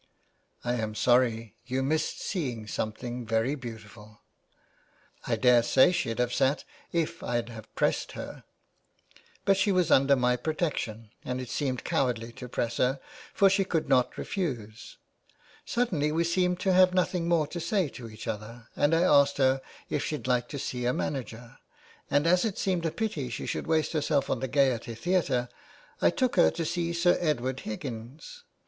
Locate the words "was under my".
9.71-10.35